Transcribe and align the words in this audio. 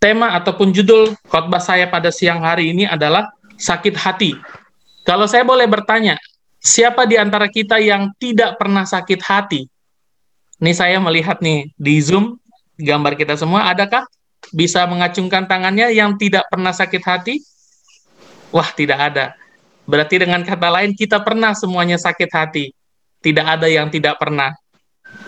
tema 0.00 0.32
ataupun 0.34 0.72
judul 0.72 1.12
khotbah 1.28 1.60
saya 1.60 1.86
pada 1.86 2.08
siang 2.08 2.40
hari 2.40 2.72
ini 2.72 2.88
adalah 2.88 3.28
sakit 3.60 3.94
hati. 3.94 4.32
Kalau 5.04 5.28
saya 5.28 5.44
boleh 5.44 5.68
bertanya, 5.68 6.16
siapa 6.56 7.04
di 7.04 7.20
antara 7.20 7.46
kita 7.52 7.76
yang 7.76 8.08
tidak 8.16 8.56
pernah 8.56 8.88
sakit 8.88 9.20
hati? 9.20 9.68
Ini 10.60 10.72
saya 10.72 10.96
melihat 11.00 11.44
nih 11.44 11.68
di 11.76 12.00
Zoom 12.00 12.40
gambar 12.80 13.16
kita 13.16 13.36
semua, 13.36 13.68
adakah 13.68 14.08
bisa 14.56 14.88
mengacungkan 14.88 15.44
tangannya 15.44 15.92
yang 15.92 16.16
tidak 16.16 16.48
pernah 16.48 16.72
sakit 16.72 17.02
hati? 17.04 17.34
Wah, 18.50 18.66
tidak 18.72 18.98
ada. 18.98 19.36
Berarti 19.84 20.24
dengan 20.24 20.40
kata 20.42 20.68
lain 20.72 20.96
kita 20.96 21.20
pernah 21.20 21.52
semuanya 21.52 22.00
sakit 22.00 22.30
hati. 22.32 22.72
Tidak 23.20 23.44
ada 23.44 23.68
yang 23.68 23.92
tidak 23.92 24.16
pernah. 24.16 24.56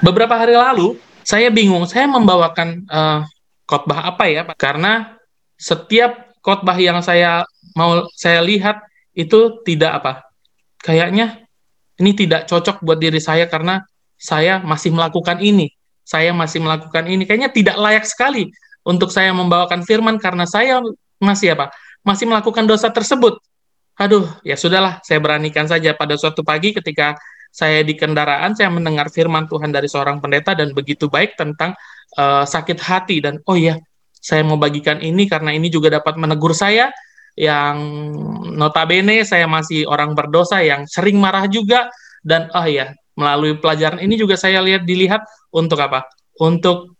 Beberapa 0.00 0.32
hari 0.32 0.56
lalu 0.56 0.96
saya 1.22 1.52
bingung, 1.52 1.84
saya 1.84 2.08
membawakan 2.08 2.88
uh, 2.88 3.20
khotbah 3.72 4.12
apa 4.12 4.28
ya? 4.28 4.44
Karena 4.60 5.16
setiap 5.56 6.36
khotbah 6.44 6.76
yang 6.76 7.00
saya 7.00 7.48
mau 7.72 8.04
saya 8.12 8.44
lihat 8.44 8.84
itu 9.16 9.64
tidak 9.64 10.04
apa? 10.04 10.12
Kayaknya 10.84 11.40
ini 11.96 12.12
tidak 12.12 12.44
cocok 12.52 12.84
buat 12.84 13.00
diri 13.00 13.16
saya 13.16 13.48
karena 13.48 13.80
saya 14.20 14.60
masih 14.60 14.92
melakukan 14.92 15.40
ini. 15.40 15.72
Saya 16.04 16.36
masih 16.36 16.60
melakukan 16.60 17.08
ini. 17.08 17.24
Kayaknya 17.24 17.48
tidak 17.48 17.76
layak 17.80 18.04
sekali 18.04 18.52
untuk 18.84 19.08
saya 19.08 19.32
membawakan 19.32 19.80
firman 19.88 20.20
karena 20.20 20.44
saya 20.44 20.84
masih 21.16 21.56
apa? 21.56 21.72
Masih 22.04 22.28
melakukan 22.28 22.68
dosa 22.68 22.92
tersebut. 22.92 23.40
Aduh, 23.96 24.26
ya 24.42 24.58
sudahlah, 24.58 24.98
saya 25.06 25.22
beranikan 25.22 25.64
saja 25.70 25.94
pada 25.94 26.18
suatu 26.18 26.42
pagi 26.42 26.74
ketika 26.74 27.14
saya 27.52 27.84
di 27.84 27.92
kendaraan 27.92 28.56
saya 28.56 28.72
mendengar 28.72 29.12
firman 29.12 29.44
Tuhan 29.44 29.68
dari 29.70 29.84
seorang 29.84 30.18
pendeta 30.24 30.56
dan 30.56 30.72
begitu 30.72 31.12
baik 31.12 31.36
tentang 31.36 31.76
uh, 32.16 32.44
sakit 32.44 32.78
hati 32.80 33.20
dan 33.22 33.40
oh 33.46 33.56
ya, 33.56 33.78
saya 34.22 34.46
mau 34.46 34.56
bagikan 34.56 35.02
ini 35.02 35.26
karena 35.26 35.50
ini 35.54 35.68
juga 35.72 35.98
dapat 35.98 36.14
menegur 36.14 36.54
saya 36.54 36.92
yang 37.32 37.76
notabene 38.52 39.24
saya 39.24 39.48
masih 39.48 39.88
orang 39.88 40.12
berdosa 40.12 40.60
yang 40.60 40.84
sering 40.84 41.16
marah 41.16 41.48
juga 41.48 41.88
dan 42.22 42.52
oh 42.52 42.66
ya, 42.68 42.92
melalui 43.16 43.58
pelajaran 43.58 44.00
ini 44.00 44.14
juga 44.16 44.38
saya 44.38 44.62
lihat 44.62 44.84
dilihat 44.86 45.24
untuk 45.52 45.80
apa? 45.80 46.06
Untuk 46.40 46.96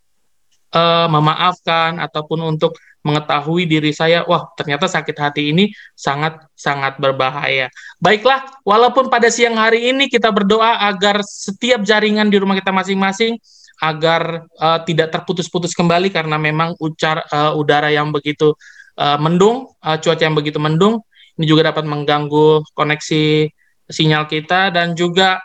uh, 0.75 1.09
memaafkan 1.09 2.01
ataupun 2.01 2.43
untuk 2.43 2.77
mengetahui 3.03 3.67
diri 3.67 3.91
saya, 3.91 4.23
wah 4.31 4.47
ternyata 4.55 4.87
sakit 4.87 5.17
hati 5.19 5.51
ini 5.51 5.75
sangat 5.99 6.39
sangat 6.55 7.03
berbahaya. 7.03 7.67
Baiklah, 7.99 8.47
walaupun 8.63 9.11
pada 9.11 9.27
siang 9.27 9.59
hari 9.59 9.91
ini 9.91 10.07
kita 10.07 10.31
berdoa 10.31 10.87
agar 10.87 11.19
setiap 11.27 11.83
jaringan 11.83 12.31
di 12.31 12.39
rumah 12.39 12.55
kita 12.55 12.71
masing-masing 12.71 13.43
agar 13.81 14.45
uh, 14.61 14.81
tidak 14.85 15.15
terputus-putus 15.15 15.73
kembali 15.73 16.13
karena 16.13 16.37
memang 16.37 16.77
ucar 16.83 17.25
uh, 17.33 17.57
udara 17.57 17.89
yang 17.89 18.13
begitu 18.13 18.53
uh, 18.99 19.19
mendung, 19.19 19.71
uh, 19.81 19.97
cuaca 19.97 20.23
yang 20.23 20.37
begitu 20.37 20.61
mendung, 20.61 21.01
ini 21.41 21.49
juga 21.49 21.73
dapat 21.73 21.89
mengganggu 21.89 22.63
koneksi 22.77 23.49
sinyal 23.89 24.29
kita 24.29 24.73
dan 24.73 24.93
juga 24.93 25.41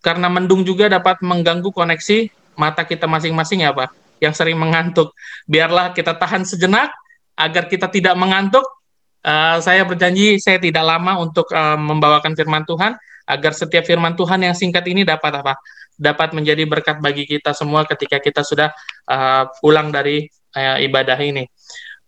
karena 0.00 0.32
mendung 0.32 0.64
juga 0.64 0.88
dapat 0.88 1.20
mengganggu 1.20 1.70
koneksi 1.70 2.32
mata 2.56 2.82
kita 2.84 3.04
masing-masing 3.04 3.64
ya 3.64 3.72
Pak 3.72 3.92
yang 4.20 4.36
sering 4.36 4.56
mengantuk. 4.60 5.12
Biarlah 5.48 5.92
kita 5.96 6.16
tahan 6.16 6.44
sejenak 6.44 6.92
agar 7.36 7.68
kita 7.68 7.88
tidak 7.88 8.16
mengantuk. 8.16 8.64
Uh, 9.20 9.60
saya 9.60 9.84
berjanji 9.84 10.40
saya 10.40 10.56
tidak 10.56 10.80
lama 10.80 11.20
untuk 11.20 11.44
uh, 11.52 11.76
membawakan 11.76 12.32
firman 12.32 12.64
Tuhan 12.64 12.96
agar 13.28 13.52
setiap 13.52 13.84
firman 13.84 14.16
Tuhan 14.16 14.40
yang 14.40 14.56
singkat 14.56 14.80
ini 14.88 15.04
dapat 15.04 15.44
apa? 15.44 15.60
Dapat 15.96 16.32
menjadi 16.32 16.64
berkat 16.64 16.98
bagi 16.98 17.24
kita 17.28 17.52
semua 17.52 17.84
ketika 17.84 18.18
kita 18.22 18.40
sudah 18.44 18.72
uh, 19.08 19.48
pulang 19.60 19.92
dari 19.92 20.28
uh, 20.56 20.78
ibadah 20.80 21.18
ini. 21.20 21.46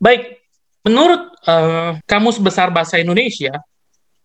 Baik, 0.01 0.43
menurut 0.83 1.31
uh, 1.47 1.99
Kamus 2.09 2.41
Besar 2.43 2.73
Bahasa 2.75 2.99
Indonesia, 2.99 3.55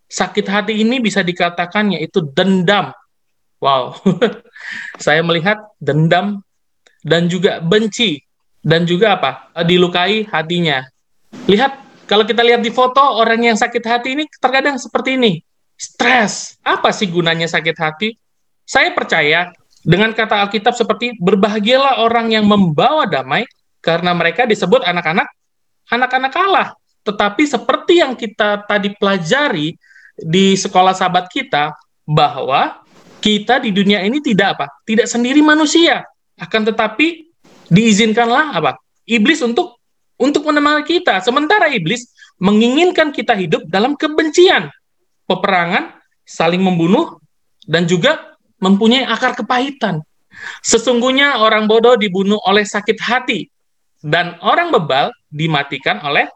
sakit 0.07 0.47
hati 0.47 0.73
ini 0.81 1.03
bisa 1.03 1.21
dikatakan 1.21 1.93
yaitu 1.93 2.23
dendam. 2.31 2.95
Wow, 3.57 3.97
saya 5.03 5.25
melihat 5.25 5.57
dendam 5.81 6.45
dan 7.01 7.25
juga 7.27 7.59
benci 7.59 8.21
dan 8.61 8.85
juga 8.85 9.17
apa 9.17 9.49
dilukai 9.65 10.27
hatinya. 10.29 10.85
Lihat 11.47 12.05
kalau 12.07 12.23
kita 12.23 12.39
lihat 12.39 12.63
di 12.63 12.71
foto 12.71 12.99
orang 12.99 13.51
yang 13.51 13.57
sakit 13.59 13.83
hati 13.83 14.15
ini 14.15 14.23
terkadang 14.39 14.79
seperti 14.79 15.19
ini, 15.19 15.43
stres. 15.75 16.55
Apa 16.63 16.95
sih 16.95 17.11
gunanya 17.11 17.45
sakit 17.51 17.75
hati? 17.75 18.15
Saya 18.67 18.91
percaya 18.91 19.55
dengan 19.79 20.11
kata 20.11 20.43
Alkitab 20.43 20.75
seperti 20.75 21.15
berbahagialah 21.23 22.03
orang 22.03 22.35
yang 22.35 22.43
membawa 22.43 23.07
damai 23.07 23.47
karena 23.79 24.11
mereka 24.11 24.43
disebut 24.43 24.83
anak-anak 24.83 25.31
anak-anak 25.87 26.33
Allah. 26.35 26.67
Tetapi 27.07 27.47
seperti 27.47 28.03
yang 28.03 28.19
kita 28.19 28.67
tadi 28.67 28.91
pelajari 28.91 29.71
di 30.19 30.59
sekolah 30.59 30.91
sahabat 30.91 31.31
kita 31.31 31.71
bahwa 32.03 32.83
kita 33.23 33.63
di 33.63 33.71
dunia 33.71 34.03
ini 34.03 34.19
tidak 34.19 34.59
apa? 34.59 34.65
Tidak 34.83 35.07
sendiri 35.07 35.39
manusia. 35.39 36.03
Akan 36.35 36.67
tetapi 36.67 37.31
diizinkanlah 37.71 38.51
apa? 38.51 38.75
Iblis 39.07 39.39
untuk 39.47 39.79
untuk 40.19 40.43
menemani 40.43 40.83
kita. 40.83 41.23
Sementara 41.23 41.71
iblis 41.71 42.11
menginginkan 42.43 43.15
kita 43.15 43.33
hidup 43.39 43.63
dalam 43.71 43.95
kebencian, 43.95 44.67
peperangan, 45.23 45.95
saling 46.27 46.59
membunuh 46.59 47.23
dan 47.63 47.87
juga 47.87 48.36
mempunyai 48.61 49.05
akar 49.05 49.37
kepahitan. 49.37 50.01
Sesungguhnya 50.61 51.41
orang 51.41 51.65
bodoh 51.65 51.97
dibunuh 51.97 52.37
oleh 52.45 52.61
sakit 52.61 52.97
hati 53.01 53.49
dan 54.05 54.37
orang 54.45 54.69
bebal 54.69 55.09
dimatikan 55.33 55.97
oleh 56.05 56.29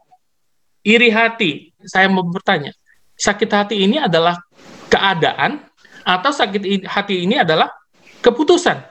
iri 0.81 1.13
hati. 1.13 1.69
Saya 1.85 2.09
mau 2.09 2.25
bertanya, 2.25 2.73
sakit 3.17 3.49
hati 3.49 3.75
ini 3.85 4.01
adalah 4.01 4.41
keadaan 4.89 5.61
atau 6.01 6.31
sakit 6.33 6.89
hati 6.89 7.29
ini 7.29 7.37
adalah 7.41 7.69
keputusan? 8.25 8.81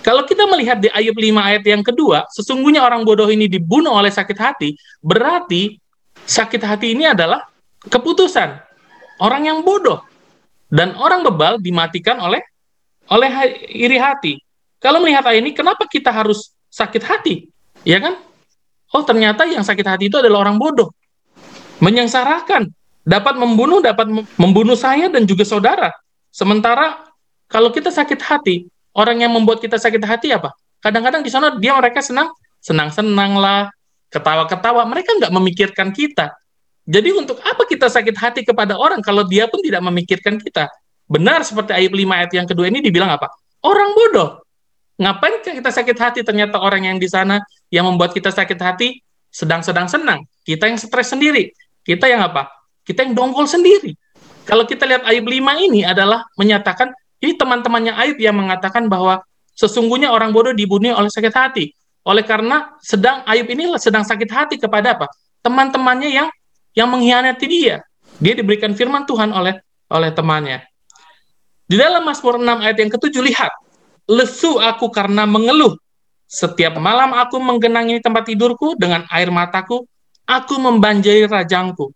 Kalau 0.00 0.24
kita 0.24 0.48
melihat 0.48 0.80
di 0.80 0.88
Ayub 0.88 1.12
5 1.12 1.36
ayat 1.36 1.64
yang 1.66 1.84
kedua, 1.84 2.24
sesungguhnya 2.32 2.80
orang 2.80 3.04
bodoh 3.04 3.28
ini 3.28 3.50
dibunuh 3.50 3.92
oleh 3.92 4.08
sakit 4.08 4.38
hati, 4.38 4.72
berarti 5.04 5.76
sakit 6.24 6.62
hati 6.64 6.96
ini 6.96 7.04
adalah 7.04 7.44
keputusan 7.84 8.60
orang 9.20 9.42
yang 9.48 9.58
bodoh 9.60 10.00
dan 10.70 10.94
orang 10.96 11.26
bebal 11.26 11.58
dimatikan 11.58 12.22
oleh 12.22 12.40
oleh 13.10 13.30
iri 13.68 13.98
hati. 13.98 14.38
Kalau 14.80 15.02
melihat 15.02 15.26
ayat 15.26 15.44
ini, 15.44 15.52
kenapa 15.52 15.84
kita 15.84 16.08
harus 16.08 16.54
sakit 16.72 17.02
hati? 17.04 17.50
Ya 17.84 18.00
kan? 18.00 18.16
Oh, 18.94 19.02
ternyata 19.04 19.44
yang 19.44 19.66
sakit 19.66 19.84
hati 19.84 20.04
itu 20.08 20.16
adalah 20.16 20.46
orang 20.46 20.56
bodoh. 20.56 20.94
Menyengsarakan, 21.82 22.70
dapat 23.04 23.34
membunuh, 23.36 23.82
dapat 23.82 24.08
membunuh 24.38 24.78
saya 24.78 25.10
dan 25.12 25.26
juga 25.28 25.44
saudara. 25.44 25.92
Sementara 26.32 27.10
kalau 27.50 27.74
kita 27.74 27.90
sakit 27.90 28.20
hati, 28.22 28.70
orang 28.94 29.20
yang 29.20 29.34
membuat 29.34 29.60
kita 29.60 29.76
sakit 29.76 30.00
hati 30.06 30.32
apa? 30.32 30.54
Kadang-kadang 30.80 31.20
di 31.20 31.28
sana 31.28 31.58
dia 31.60 31.76
mereka 31.76 32.00
senang, 32.00 32.32
senang-senang 32.62 33.36
lah, 33.36 33.68
ketawa-ketawa. 34.08 34.86
Mereka 34.88 35.18
nggak 35.20 35.32
memikirkan 35.34 35.92
kita. 35.92 36.39
Jadi 36.90 37.14
untuk 37.14 37.38
apa 37.46 37.62
kita 37.70 37.86
sakit 37.86 38.16
hati 38.18 38.40
kepada 38.42 38.74
orang 38.74 38.98
kalau 38.98 39.22
dia 39.22 39.46
pun 39.46 39.62
tidak 39.62 39.78
memikirkan 39.86 40.42
kita? 40.42 40.66
Benar 41.06 41.46
seperti 41.46 41.70
ayat 41.70 41.94
5 41.94 42.02
ayat 42.02 42.30
yang 42.34 42.46
kedua 42.50 42.66
ini 42.66 42.82
dibilang 42.82 43.14
apa? 43.14 43.30
Orang 43.62 43.94
bodoh. 43.94 44.42
Ngapain 44.98 45.38
kita 45.38 45.70
sakit 45.70 45.96
hati 45.96 46.20
ternyata 46.26 46.58
orang 46.58 46.90
yang 46.90 46.98
di 46.98 47.06
sana 47.06 47.38
yang 47.70 47.86
membuat 47.86 48.10
kita 48.10 48.34
sakit 48.34 48.58
hati 48.58 48.98
sedang-sedang 49.30 49.86
senang. 49.86 50.26
Kita 50.42 50.66
yang 50.66 50.82
stres 50.82 51.14
sendiri. 51.14 51.54
Kita 51.86 52.10
yang 52.10 52.26
apa? 52.26 52.50
Kita 52.82 53.06
yang 53.06 53.14
dongkol 53.14 53.46
sendiri. 53.46 53.94
Kalau 54.42 54.66
kita 54.66 54.82
lihat 54.82 55.06
ayat 55.06 55.22
5 55.22 55.66
ini 55.70 55.86
adalah 55.86 56.26
menyatakan 56.34 56.90
ini 57.22 57.38
teman-temannya 57.38 57.94
Ayub 57.94 58.18
yang 58.18 58.34
mengatakan 58.34 58.90
bahwa 58.90 59.22
sesungguhnya 59.54 60.10
orang 60.10 60.34
bodoh 60.34 60.50
dibunuh 60.50 60.98
oleh 60.98 61.06
sakit 61.06 61.34
hati. 61.38 61.70
Oleh 62.02 62.26
karena 62.26 62.74
sedang 62.82 63.22
Ayub 63.30 63.46
ini 63.46 63.70
sedang 63.78 64.02
sakit 64.02 64.26
hati 64.26 64.56
kepada 64.58 64.98
apa? 64.98 65.06
Teman-temannya 65.46 66.10
yang 66.10 66.28
yang 66.80 66.88
mengkhianati 66.88 67.44
dia. 67.44 67.84
Dia 68.16 68.32
diberikan 68.32 68.72
firman 68.72 69.04
Tuhan 69.04 69.28
oleh 69.36 69.60
oleh 69.92 70.10
temannya. 70.16 70.64
Di 71.68 71.76
dalam 71.76 72.02
Mazmur 72.02 72.40
6 72.40 72.64
ayat 72.64 72.76
yang 72.80 72.90
ketujuh 72.90 73.22
lihat, 73.22 73.52
lesu 74.08 74.56
aku 74.56 74.88
karena 74.88 75.28
mengeluh. 75.28 75.76
Setiap 76.30 76.78
malam 76.80 77.12
aku 77.12 77.36
menggenangi 77.42 78.00
tempat 78.00 78.26
tidurku 78.26 78.78
dengan 78.78 79.04
air 79.12 79.28
mataku, 79.28 79.84
aku 80.24 80.54
membanjiri 80.58 81.26
rajangku. 81.26 81.90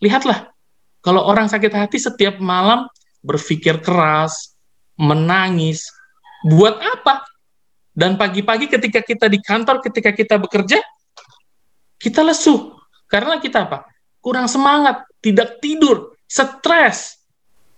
Lihatlah, 0.00 0.52
kalau 1.00 1.24
orang 1.24 1.48
sakit 1.48 1.72
hati 1.72 1.98
setiap 1.98 2.36
malam 2.38 2.84
berpikir 3.24 3.80
keras, 3.80 4.54
menangis. 4.96 5.88
Buat 6.44 6.78
apa? 6.78 7.24
Dan 7.96 8.14
pagi-pagi 8.14 8.70
ketika 8.70 9.02
kita 9.02 9.26
di 9.26 9.42
kantor, 9.42 9.82
ketika 9.82 10.14
kita 10.14 10.38
bekerja, 10.38 10.78
kita 11.98 12.22
lesu. 12.22 12.78
Karena 13.08 13.40
kita 13.42 13.66
apa? 13.66 13.88
Kurang 14.18 14.50
semangat, 14.50 15.06
tidak 15.22 15.62
tidur, 15.62 16.18
stres. 16.26 17.22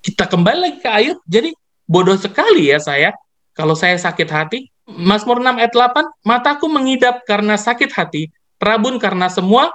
Kita 0.01 0.25
kembali 0.25 0.59
lagi 0.59 0.79
ke 0.81 0.89
air, 0.89 1.15
jadi 1.29 1.53
bodoh 1.85 2.17
sekali 2.17 2.73
ya 2.73 2.81
saya. 2.81 3.13
Kalau 3.53 3.77
saya 3.77 3.99
sakit 4.01 4.29
hati, 4.31 4.73
Mazmur 4.89 5.39
6 5.39 5.61
ayat 5.61 5.73
8, 5.77 6.25
mataku 6.25 6.67
mengidap 6.67 7.23
karena 7.29 7.61
sakit 7.61 7.93
hati, 7.93 8.33
Rabun 8.61 8.97
karena 8.97 9.29
semua 9.29 9.73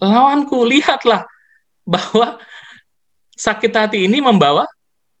lawanku. 0.00 0.64
Lihatlah 0.64 1.24
bahwa 1.84 2.40
sakit 3.36 3.72
hati 3.72 3.98
ini 4.08 4.20
membawa 4.20 4.64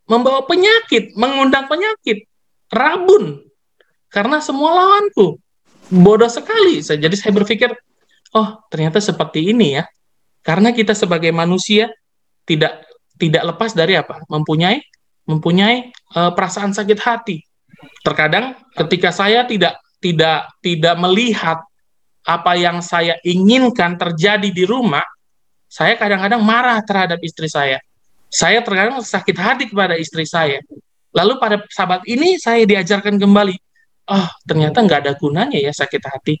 membawa 0.06 0.46
penyakit, 0.46 1.12
mengundang 1.18 1.66
penyakit. 1.66 2.24
Rabun 2.70 3.42
karena 4.08 4.38
semua 4.38 4.70
lawanku. 4.72 5.38
Bodoh 5.90 6.30
sekali. 6.30 6.82
Jadi 6.82 7.14
saya 7.14 7.30
berpikir, 7.34 7.70
oh 8.34 8.58
ternyata 8.70 9.02
seperti 9.02 9.50
ini 9.50 9.78
ya. 9.78 9.84
Karena 10.46 10.70
kita 10.70 10.94
sebagai 10.94 11.34
manusia 11.34 11.90
tidak 12.46 12.86
tidak 13.18 13.42
lepas 13.42 13.74
dari 13.74 13.98
apa? 13.98 14.22
Mempunyai 14.30 14.78
mempunyai 15.26 15.90
uh, 16.14 16.30
perasaan 16.30 16.70
sakit 16.70 16.98
hati. 17.02 17.42
Terkadang 18.06 18.54
ketika 18.78 19.10
saya 19.10 19.42
tidak 19.42 19.82
tidak 19.98 20.54
tidak 20.62 20.94
melihat 21.02 21.58
apa 22.22 22.54
yang 22.54 22.78
saya 22.78 23.18
inginkan 23.26 23.98
terjadi 23.98 24.46
di 24.54 24.62
rumah, 24.62 25.02
saya 25.66 25.98
kadang-kadang 25.98 26.46
marah 26.46 26.78
terhadap 26.86 27.18
istri 27.26 27.50
saya. 27.50 27.82
Saya 28.30 28.62
terkadang 28.62 29.02
sakit 29.02 29.36
hati 29.38 29.64
kepada 29.66 29.98
istri 29.98 30.22
saya. 30.26 30.62
Lalu 31.10 31.42
pada 31.42 31.58
sahabat 31.74 32.06
ini 32.06 32.38
saya 32.38 32.62
diajarkan 32.62 33.18
kembali, 33.18 33.56
oh 34.14 34.28
ternyata 34.46 34.78
nggak 34.78 35.00
ada 35.10 35.12
gunanya 35.18 35.58
ya 35.58 35.74
sakit 35.74 36.02
hati. 36.06 36.38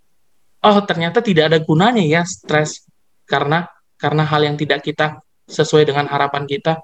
Oh 0.62 0.78
ternyata 0.86 1.18
tidak 1.18 1.50
ada 1.50 1.58
gunanya 1.58 2.06
ya 2.06 2.22
stres 2.22 2.86
karena 3.26 3.66
karena 3.96 4.22
hal 4.24 4.44
yang 4.44 4.56
tidak 4.56 4.84
kita 4.84 5.20
sesuai 5.48 5.88
dengan 5.88 6.06
harapan 6.10 6.44
kita. 6.44 6.82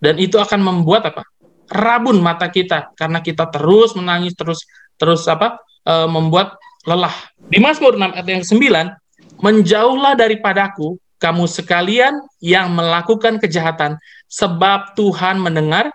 Dan 0.00 0.20
itu 0.20 0.36
akan 0.36 0.60
membuat 0.60 1.14
apa? 1.14 1.22
Rabun 1.64 2.20
mata 2.20 2.52
kita 2.52 2.92
karena 2.92 3.24
kita 3.24 3.48
terus 3.48 3.96
menangis 3.96 4.36
terus 4.36 4.60
terus 5.00 5.24
apa? 5.30 5.60
E, 5.80 5.94
membuat 6.10 6.60
lelah. 6.84 7.14
Di 7.40 7.56
Mazmur 7.56 7.96
6 7.96 8.12
ayat 8.12 8.28
yang 8.28 8.44
9, 8.44 9.40
menjauhlah 9.40 10.12
daripadaku 10.12 11.00
kamu 11.16 11.48
sekalian 11.48 12.20
yang 12.44 12.68
melakukan 12.76 13.40
kejahatan 13.40 13.96
sebab 14.28 14.92
Tuhan 14.92 15.40
mendengar 15.40 15.88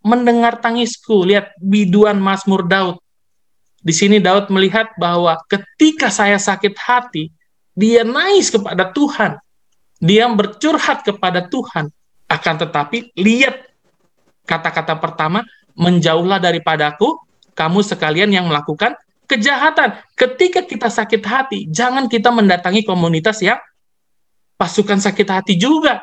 mendengar 0.00 0.56
tangisku. 0.56 1.28
Lihat 1.28 1.52
biduan 1.60 2.16
Mazmur 2.16 2.64
Daud. 2.64 2.96
Di 3.80 3.92
sini 3.92 4.20
Daud 4.20 4.48
melihat 4.48 4.92
bahwa 4.96 5.36
ketika 5.48 6.12
saya 6.12 6.36
sakit 6.36 6.76
hati, 6.76 7.32
dia 7.76 8.04
nangis 8.04 8.52
kepada 8.52 8.92
Tuhan 8.92 9.40
dia 10.00 10.24
bercurhat 10.32 11.04
kepada 11.04 11.44
Tuhan. 11.46 11.92
Akan 12.26 12.56
tetapi, 12.56 13.12
lihat 13.14 13.68
kata-kata 14.48 14.96
pertama, 14.96 15.44
menjauhlah 15.76 16.40
daripadaku, 16.40 17.20
kamu 17.52 17.84
sekalian 17.84 18.32
yang 18.32 18.48
melakukan 18.48 18.96
kejahatan. 19.28 20.00
Ketika 20.16 20.64
kita 20.64 20.88
sakit 20.88 21.22
hati, 21.22 21.58
jangan 21.68 22.08
kita 22.08 22.32
mendatangi 22.32 22.82
komunitas 22.82 23.44
yang 23.44 23.60
pasukan 24.56 24.98
sakit 24.98 25.28
hati 25.28 25.54
juga. 25.60 26.02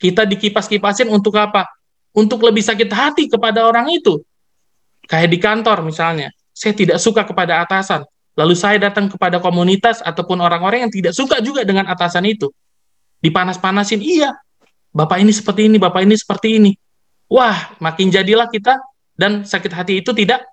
Kita 0.00 0.24
dikipas-kipasin 0.24 1.12
untuk 1.12 1.36
apa? 1.36 1.68
Untuk 2.16 2.40
lebih 2.40 2.64
sakit 2.64 2.88
hati 2.88 3.28
kepada 3.28 3.68
orang 3.68 3.92
itu. 3.92 4.24
Kayak 5.04 5.28
di 5.28 5.38
kantor 5.38 5.84
misalnya, 5.84 6.32
saya 6.56 6.72
tidak 6.72 6.96
suka 6.96 7.28
kepada 7.28 7.60
atasan. 7.60 8.02
Lalu 8.38 8.54
saya 8.56 8.80
datang 8.80 9.12
kepada 9.12 9.42
komunitas 9.42 10.00
ataupun 10.00 10.40
orang-orang 10.40 10.88
yang 10.88 10.92
tidak 10.94 11.12
suka 11.12 11.42
juga 11.44 11.66
dengan 11.66 11.84
atasan 11.90 12.24
itu 12.24 12.48
dipanas-panasin 13.20 14.00
iya 14.00 14.36
bapak 14.92 15.22
ini 15.22 15.32
seperti 15.32 15.68
ini 15.70 15.76
bapak 15.76 16.04
ini 16.04 16.16
seperti 16.16 16.48
ini 16.60 16.72
wah 17.30 17.76
makin 17.78 18.10
jadilah 18.10 18.48
kita 18.48 18.76
dan 19.16 19.44
sakit 19.44 19.72
hati 19.72 19.92
itu 20.00 20.10
tidak 20.16 20.44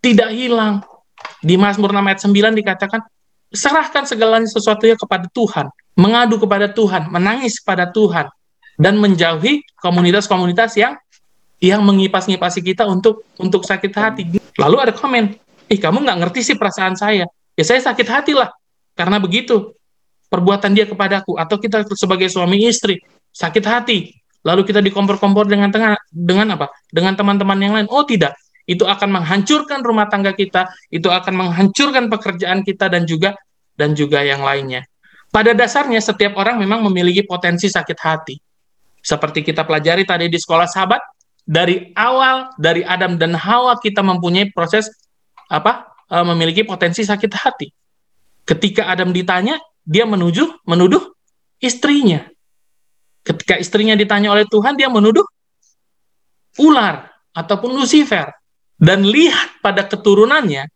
tidak 0.00 0.30
hilang 0.32 0.82
di 1.42 1.58
Mazmur 1.58 1.90
6 1.90 2.00
ayat 2.00 2.20
9 2.22 2.60
dikatakan 2.62 3.00
serahkan 3.50 4.04
segalanya 4.06 4.48
sesuatunya 4.48 4.94
kepada 4.94 5.26
Tuhan 5.30 5.66
mengadu 5.98 6.38
kepada 6.38 6.70
Tuhan 6.70 7.10
menangis 7.10 7.58
kepada 7.60 7.90
Tuhan 7.90 8.30
dan 8.76 9.00
menjauhi 9.00 9.64
komunitas-komunitas 9.80 10.76
yang 10.76 10.94
yang 11.56 11.80
mengipas-ngipasi 11.80 12.60
kita 12.60 12.84
untuk 12.84 13.24
untuk 13.40 13.64
sakit 13.64 13.92
hati. 13.96 14.22
Lalu 14.60 14.76
ada 14.76 14.92
komen, 14.92 15.32
ih 15.72 15.80
kamu 15.80 16.04
nggak 16.04 16.18
ngerti 16.20 16.52
sih 16.52 16.56
perasaan 16.56 16.94
saya. 16.94 17.24
Ya 17.56 17.64
saya 17.64 17.80
sakit 17.80 18.04
hati 18.04 18.32
lah 18.36 18.52
karena 18.92 19.16
begitu 19.16 19.72
perbuatan 20.26 20.74
dia 20.74 20.86
kepadaku 20.86 21.38
atau 21.38 21.56
kita 21.56 21.86
sebagai 21.94 22.26
suami 22.30 22.66
istri 22.66 22.98
sakit 23.30 23.64
hati 23.64 24.16
lalu 24.46 24.62
kita 24.62 24.78
dikompor-kompor 24.78 25.50
dengan 25.50 25.74
tengah 25.74 25.98
dengan 26.14 26.54
apa? 26.54 26.70
Dengan 26.86 27.18
teman-teman 27.18 27.58
yang 27.58 27.74
lain. 27.74 27.88
Oh 27.90 28.06
tidak. 28.06 28.38
Itu 28.66 28.86
akan 28.86 29.22
menghancurkan 29.22 29.82
rumah 29.82 30.06
tangga 30.06 30.34
kita 30.34 30.70
itu 30.90 31.10
akan 31.10 31.34
menghancurkan 31.34 32.06
pekerjaan 32.06 32.62
kita 32.62 32.86
dan 32.86 33.02
juga 33.06 33.34
dan 33.74 33.98
juga 33.98 34.22
yang 34.22 34.42
lainnya. 34.46 34.86
Pada 35.34 35.50
dasarnya 35.54 35.98
setiap 35.98 36.38
orang 36.38 36.62
memang 36.62 36.86
memiliki 36.86 37.26
potensi 37.26 37.66
sakit 37.66 37.98
hati. 37.98 38.38
Seperti 39.02 39.42
kita 39.42 39.62
pelajari 39.62 40.02
tadi 40.06 40.26
di 40.26 40.38
sekolah 40.38 40.66
sahabat 40.66 40.98
dari 41.46 41.94
awal 41.94 42.50
dari 42.58 42.82
Adam 42.82 43.14
dan 43.18 43.38
Hawa 43.38 43.78
kita 43.78 44.02
mempunyai 44.02 44.50
proses 44.50 44.90
apa 45.46 45.86
eh, 46.10 46.26
memiliki 46.26 46.62
potensi 46.66 47.06
sakit 47.06 47.32
hati. 47.34 47.70
Ketika 48.46 48.90
Adam 48.90 49.10
ditanya 49.10 49.58
dia 49.86 50.02
menuju 50.02 50.66
menuduh 50.66 51.14
istrinya. 51.62 52.26
Ketika 53.22 53.58
istrinya 53.58 53.94
ditanya 53.94 54.34
oleh 54.34 54.46
Tuhan, 54.46 54.74
dia 54.74 54.90
menuduh 54.90 55.24
ular 56.58 57.10
ataupun 57.30 57.74
Lucifer. 57.78 58.28
Dan 58.76 59.08
lihat 59.08 59.64
pada 59.64 59.88
keturunannya, 59.88 60.68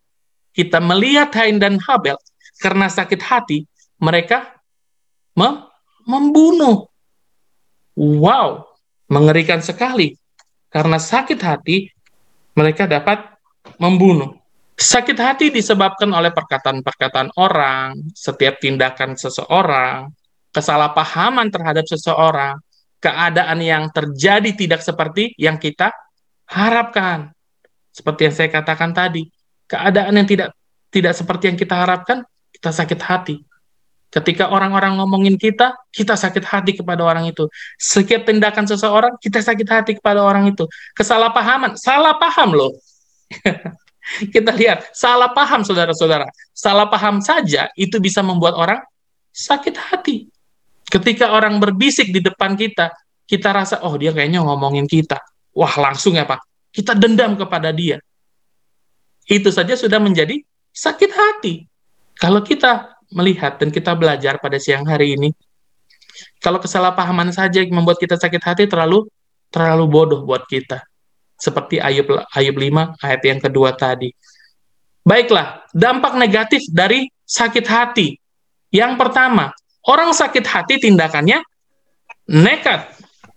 kita 0.57 0.81
melihat 0.81 1.29
Hain 1.37 1.61
dan 1.61 1.77
Habel, 1.85 2.17
karena 2.57 2.89
sakit 2.89 3.21
hati, 3.21 3.69
mereka 4.01 4.57
mem 5.37 5.69
membunuh. 6.09 6.89
Wow, 7.93 8.73
mengerikan 9.13 9.61
sekali. 9.61 10.17
Karena 10.73 10.97
sakit 10.97 11.37
hati, 11.45 11.93
mereka 12.57 12.89
dapat 12.89 13.21
membunuh. 13.77 14.40
Sakit 14.81 15.19
hati 15.21 15.53
disebabkan 15.53 16.09
oleh 16.09 16.33
perkataan-perkataan 16.33 17.37
orang, 17.37 18.01
setiap 18.17 18.57
tindakan 18.65 19.13
seseorang, 19.13 20.09
kesalahpahaman 20.57 21.53
terhadap 21.53 21.85
seseorang, 21.85 22.57
keadaan 22.97 23.61
yang 23.61 23.93
terjadi 23.93 24.57
tidak 24.57 24.81
seperti 24.81 25.37
yang 25.37 25.61
kita 25.61 25.93
harapkan. 26.49 27.29
Seperti 27.93 28.33
yang 28.33 28.35
saya 28.41 28.49
katakan 28.49 28.97
tadi, 28.97 29.29
keadaan 29.69 30.17
yang 30.17 30.25
tidak 30.25 30.57
tidak 30.89 31.13
seperti 31.13 31.53
yang 31.53 31.59
kita 31.61 31.77
harapkan, 31.77 32.25
kita 32.49 32.73
sakit 32.73 33.01
hati. 33.05 33.37
Ketika 34.09 34.49
orang-orang 34.49 34.97
ngomongin 34.97 35.37
kita, 35.37 35.77
kita 35.93 36.17
sakit 36.17 36.43
hati 36.49 36.73
kepada 36.81 37.05
orang 37.05 37.29
itu. 37.29 37.53
Setiap 37.77 38.25
tindakan 38.25 38.65
seseorang, 38.65 39.13
kita 39.21 39.45
sakit 39.45 39.69
hati 39.69 39.93
kepada 40.01 40.25
orang 40.25 40.49
itu. 40.49 40.65
Kesalahpahaman, 40.97 41.77
salah 41.77 42.17
paham 42.17 42.57
loh. 42.57 42.73
Kita 44.35 44.53
lihat, 44.55 44.93
salah 44.97 45.31
paham 45.33 45.63
saudara-saudara. 45.63 46.27
Salah 46.53 46.89
paham 46.89 47.21
saja 47.21 47.69
itu 47.77 48.01
bisa 48.01 48.25
membuat 48.25 48.57
orang 48.57 48.81
sakit 49.31 49.77
hati. 49.77 50.29
Ketika 50.91 51.31
orang 51.31 51.63
berbisik 51.63 52.11
di 52.11 52.19
depan 52.19 52.59
kita, 52.59 52.91
kita 53.23 53.55
rasa, 53.55 53.79
oh 53.87 53.95
dia 53.95 54.11
kayaknya 54.11 54.43
ngomongin 54.43 54.91
kita. 54.91 55.23
Wah 55.55 55.71
langsung 55.79 56.19
ya 56.19 56.27
Pak, 56.27 56.43
kita 56.75 56.99
dendam 56.99 57.39
kepada 57.39 57.71
dia. 57.71 58.03
Itu 59.31 59.55
saja 59.55 59.79
sudah 59.79 60.03
menjadi 60.03 60.43
sakit 60.75 61.11
hati. 61.15 61.63
Kalau 62.19 62.43
kita 62.43 62.99
melihat 63.15 63.63
dan 63.63 63.71
kita 63.71 63.95
belajar 63.95 64.43
pada 64.43 64.59
siang 64.59 64.83
hari 64.83 65.15
ini, 65.15 65.31
kalau 66.43 66.59
kesalahpahaman 66.59 67.31
saja 67.31 67.63
membuat 67.71 68.03
kita 68.03 68.19
sakit 68.19 68.43
hati 68.43 68.65
terlalu 68.67 69.07
terlalu 69.51 69.87
bodoh 69.87 70.21
buat 70.27 70.43
kita 70.51 70.90
seperti 71.41 71.81
Ayub 71.81 72.07
Ayub 72.37 72.57
5 72.61 73.01
ayat 73.01 73.23
yang 73.25 73.41
kedua 73.41 73.73
tadi. 73.73 74.13
Baiklah, 75.01 75.65
dampak 75.73 76.15
negatif 76.21 76.69
dari 76.69 77.09
sakit 77.25 77.65
hati. 77.65 78.21
Yang 78.71 78.93
pertama, 79.01 79.51
orang 79.89 80.13
sakit 80.13 80.45
hati 80.45 80.77
tindakannya 80.79 81.41
nekat. 82.29 82.93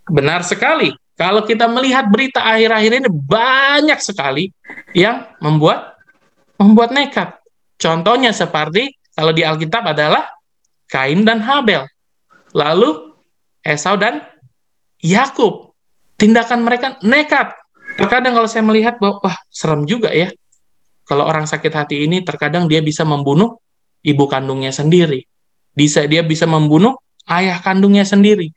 Benar 0.06 0.44
sekali. 0.44 0.92
Kalau 1.16 1.46
kita 1.46 1.70
melihat 1.70 2.10
berita 2.10 2.42
akhir-akhir 2.44 2.92
ini 3.00 3.08
banyak 3.08 3.98
sekali 4.02 4.50
yang 4.92 5.24
membuat 5.40 5.96
membuat 6.60 6.92
nekat. 6.92 7.38
Contohnya 7.80 8.34
seperti 8.34 8.98
kalau 9.14 9.32
di 9.32 9.46
Alkitab 9.46 9.82
adalah 9.94 10.26
Kain 10.90 11.24
dan 11.24 11.40
Habel. 11.40 11.86
Lalu 12.52 13.14
Esau 13.64 13.96
dan 13.96 14.20
Yakub. 15.00 15.72
Tindakan 16.14 16.62
mereka 16.62 16.98
nekat 17.02 17.63
terkadang 17.94 18.34
kalau 18.34 18.48
saya 18.50 18.64
melihat 18.66 18.98
bahwa 18.98 19.22
wah 19.22 19.36
serem 19.50 19.86
juga 19.86 20.10
ya 20.10 20.30
kalau 21.04 21.28
orang 21.28 21.44
sakit 21.44 21.72
hati 21.72 21.96
ini 22.06 22.24
terkadang 22.24 22.66
dia 22.66 22.80
bisa 22.80 23.06
membunuh 23.06 23.60
ibu 24.02 24.24
kandungnya 24.26 24.74
sendiri 24.74 25.24
bisa 25.74 26.06
dia 26.06 26.22
bisa 26.22 26.44
membunuh 26.46 26.98
ayah 27.30 27.58
kandungnya 27.62 28.02
sendiri 28.06 28.50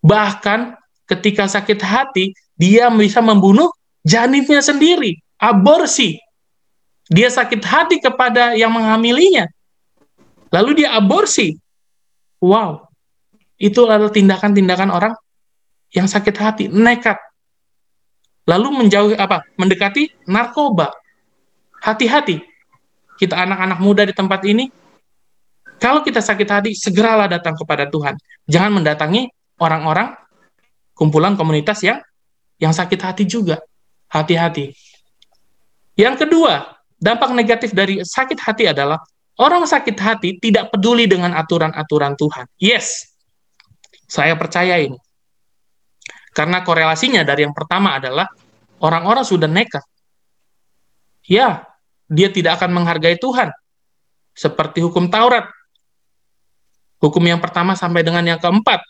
bahkan 0.00 0.76
ketika 1.04 1.46
sakit 1.46 1.80
hati 1.82 2.32
dia 2.56 2.88
bisa 2.92 3.20
membunuh 3.20 3.68
janinnya 4.04 4.64
sendiri 4.64 5.20
aborsi 5.36 6.16
dia 7.10 7.28
sakit 7.28 7.62
hati 7.64 7.96
kepada 7.98 8.54
yang 8.54 8.70
menghamilinya 8.70 9.50
lalu 10.54 10.84
dia 10.84 10.94
aborsi. 10.94 11.56
Wow, 12.42 12.90
itu 13.56 13.86
adalah 13.86 14.10
tindakan-tindakan 14.10 14.90
orang 14.90 15.14
yang 15.94 16.10
sakit 16.10 16.36
hati, 16.36 16.64
nekat. 16.70 17.16
Lalu 18.50 18.82
menjauhi 18.82 19.14
apa? 19.14 19.46
Mendekati 19.54 20.26
narkoba. 20.26 20.90
Hati-hati. 21.78 22.42
Kita 23.14 23.38
anak-anak 23.38 23.78
muda 23.78 24.02
di 24.02 24.16
tempat 24.16 24.42
ini, 24.42 24.66
kalau 25.80 26.04
kita 26.04 26.20
sakit 26.20 26.48
hati, 26.50 26.70
segeralah 26.76 27.24
datang 27.24 27.56
kepada 27.56 27.88
Tuhan. 27.88 28.12
Jangan 28.44 28.82
mendatangi 28.82 29.32
orang-orang 29.56 30.12
kumpulan 30.92 31.40
komunitas 31.40 31.80
yang 31.80 32.04
yang 32.60 32.76
sakit 32.76 33.00
hati 33.00 33.24
juga. 33.24 33.56
Hati-hati. 34.12 34.76
Yang 35.96 36.28
kedua, 36.28 36.76
dampak 37.00 37.32
negatif 37.32 37.72
dari 37.72 38.04
sakit 38.04 38.36
hati 38.36 38.68
adalah 38.68 39.00
orang 39.40 39.64
sakit 39.64 39.96
hati 39.96 40.36
tidak 40.36 40.68
peduli 40.68 41.08
dengan 41.08 41.32
aturan-aturan 41.32 42.12
Tuhan. 42.20 42.44
Yes, 42.60 43.16
saya 44.04 44.36
percaya 44.36 44.76
ini. 44.76 45.00
Karena 46.36 46.60
korelasinya 46.60 47.24
dari 47.24 47.48
yang 47.48 47.56
pertama 47.56 47.96
adalah 47.96 48.28
orang-orang 48.80 49.24
sudah 49.24 49.46
nekat. 49.46 49.84
Ya, 51.28 51.68
dia 52.10 52.32
tidak 52.32 52.58
akan 52.58 52.80
menghargai 52.80 53.20
Tuhan. 53.20 53.52
Seperti 54.34 54.82
hukum 54.82 55.12
Taurat. 55.12 55.46
Hukum 57.00 57.22
yang 57.24 57.40
pertama 57.40 57.76
sampai 57.76 58.04
dengan 58.04 58.24
yang 58.24 58.40
keempat. 58.40 58.82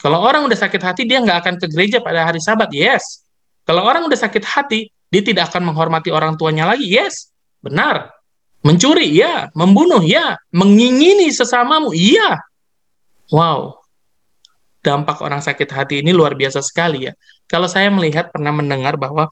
Kalau 0.00 0.20
orang 0.24 0.48
udah 0.48 0.56
sakit 0.56 0.80
hati, 0.80 1.02
dia 1.04 1.20
nggak 1.20 1.38
akan 1.44 1.54
ke 1.60 1.66
gereja 1.68 2.00
pada 2.00 2.24
hari 2.24 2.40
sabat. 2.40 2.72
Yes. 2.72 3.24
Kalau 3.68 3.84
orang 3.84 4.08
udah 4.08 4.16
sakit 4.16 4.42
hati, 4.42 4.88
dia 5.12 5.22
tidak 5.22 5.52
akan 5.52 5.70
menghormati 5.70 6.08
orang 6.08 6.40
tuanya 6.40 6.64
lagi. 6.64 6.88
Yes. 6.88 7.30
Benar. 7.60 8.08
Mencuri, 8.64 9.12
ya. 9.12 9.52
Membunuh, 9.52 10.00
ya. 10.04 10.40
Mengingini 10.52 11.28
sesamamu, 11.28 11.92
iya. 11.92 12.40
Wow 13.28 13.79
dampak 14.80 15.20
orang 15.20 15.44
sakit 15.44 15.68
hati 15.68 15.94
ini 16.00 16.10
luar 16.16 16.32
biasa 16.34 16.64
sekali 16.64 17.08
ya. 17.08 17.12
Kalau 17.44 17.68
saya 17.68 17.92
melihat 17.92 18.32
pernah 18.32 18.52
mendengar 18.52 18.96
bahwa 18.96 19.28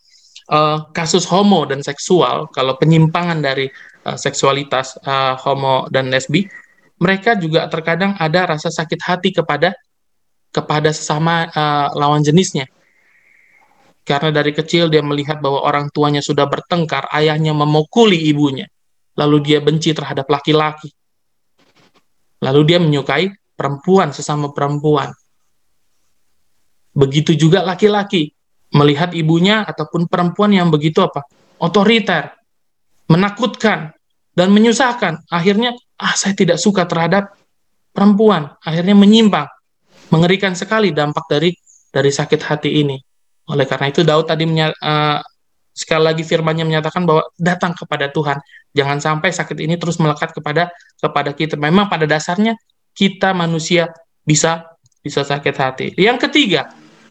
uh, 0.53 0.79
kasus 0.93 1.25
homo 1.29 1.65
dan 1.65 1.81
seksual, 1.81 2.49
kalau 2.53 2.77
penyimpangan 2.77 3.41
dari 3.41 3.69
uh, 4.05 4.17
seksualitas 4.17 5.01
uh, 5.05 5.37
homo 5.41 5.89
dan 5.89 6.13
lesbi, 6.13 6.45
mereka 7.01 7.39
juga 7.39 7.71
terkadang 7.73 8.19
ada 8.21 8.57
rasa 8.57 8.69
sakit 8.69 9.01
hati 9.01 9.31
kepada 9.33 9.73
kepada 10.53 10.93
sesama 10.93 11.49
uh, 11.49 11.89
lawan 11.97 12.21
jenisnya. 12.21 12.69
Karena 14.05 14.33
dari 14.33 14.57
kecil 14.57 14.89
dia 14.89 15.05
melihat 15.05 15.37
bahwa 15.45 15.61
orang 15.61 15.93
tuanya 15.93 16.25
sudah 16.25 16.49
bertengkar, 16.49 17.13
ayahnya 17.13 17.53
memukuli 17.53 18.17
ibunya, 18.33 18.65
lalu 19.21 19.45
dia 19.45 19.61
benci 19.61 19.93
terhadap 19.93 20.25
laki-laki. 20.33 20.89
Lalu 22.41 22.61
dia 22.65 22.79
menyukai 22.81 23.29
perempuan 23.53 24.17
sesama 24.17 24.49
perempuan 24.57 25.13
Begitu 26.99 27.39
juga 27.39 27.63
laki-laki 27.63 28.35
melihat 28.75 29.15
ibunya 29.15 29.63
ataupun 29.63 30.11
perempuan 30.11 30.51
yang 30.51 30.69
begitu 30.69 30.99
apa? 31.07 31.23
otoriter, 31.59 32.39
menakutkan 33.11 33.93
dan 34.35 34.49
menyusahkan. 34.55 35.27
Akhirnya 35.27 35.75
ah 35.99 36.15
saya 36.15 36.35
tidak 36.39 36.63
suka 36.63 36.87
terhadap 36.87 37.35
perempuan, 37.91 38.55
akhirnya 38.63 38.95
menyimpang. 38.95 39.51
Mengerikan 40.09 40.57
sekali 40.57 40.95
dampak 40.95 41.27
dari 41.29 41.51
dari 41.93 42.09
sakit 42.09 42.41
hati 42.41 42.71
ini. 42.81 42.97
Oleh 43.51 43.67
karena 43.67 43.91
itu 43.93 44.07
Daud 44.07 44.29
tadi 44.29 44.47
menya, 44.47 44.73
uh, 44.73 45.21
sekali 45.75 46.05
lagi 46.05 46.23
firman-Nya 46.25 46.65
menyatakan 46.65 47.05
bahwa 47.05 47.29
datang 47.37 47.77
kepada 47.77 48.09
Tuhan. 48.09 48.39
Jangan 48.73 48.99
sampai 49.03 49.35
sakit 49.35 49.59
ini 49.59 49.75
terus 49.77 49.99
melekat 50.01 50.33
kepada 50.33 50.71
kepada 50.97 51.35
kita. 51.35 51.59
Memang 51.59 51.91
pada 51.91 52.07
dasarnya 52.07 52.57
kita 52.95 53.35
manusia 53.35 53.91
bisa 54.25 54.65
bisa 55.03 55.25
sakit 55.25 55.55
hati. 55.57 55.87
Yang 55.97 56.29
ketiga, 56.29 56.69